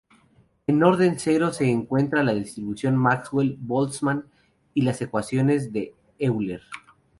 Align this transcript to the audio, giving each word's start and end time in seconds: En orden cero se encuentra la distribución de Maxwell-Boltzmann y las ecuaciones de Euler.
En 0.65 0.81
orden 0.81 1.19
cero 1.19 1.53
se 1.53 1.69
encuentra 1.69 2.23
la 2.23 2.33
distribución 2.33 2.93
de 2.95 2.99
Maxwell-Boltzmann 3.01 4.25
y 4.73 4.81
las 4.81 4.99
ecuaciones 5.03 5.71
de 5.71 5.93
Euler. 6.17 6.63